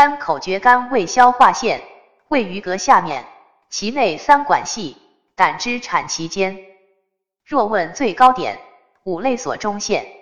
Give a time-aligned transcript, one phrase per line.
[0.00, 1.82] 三口诀肝胃消化腺
[2.28, 3.26] 位于膈下面
[3.68, 4.96] 其内三管系
[5.34, 6.58] 胆汁产其间。
[7.44, 8.58] 若问最高点
[9.04, 10.19] 五类锁中线。